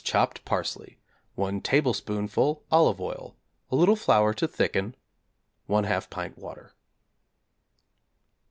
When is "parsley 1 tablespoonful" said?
0.43-2.63